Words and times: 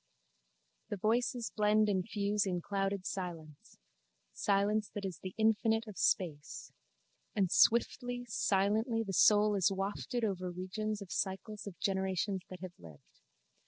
The 0.89 0.97
voices 0.97 1.51
blend 1.55 1.87
and 1.87 2.03
fuse 2.09 2.47
in 2.47 2.59
clouded 2.59 3.05
silence: 3.05 3.77
silence 4.33 4.89
that 4.95 5.05
is 5.05 5.19
the 5.19 5.35
infinite 5.37 5.85
of 5.85 5.99
space: 5.99 6.71
and 7.35 7.51
swiftly, 7.51 8.25
silently 8.27 9.03
the 9.03 9.13
soul 9.13 9.53
is 9.53 9.71
wafted 9.71 10.23
over 10.25 10.49
regions 10.49 11.03
of 11.03 11.11
cycles 11.11 11.67
of 11.67 11.79
generations 11.79 12.41
that 12.49 12.61
have 12.61 12.73
lived. 12.79 13.19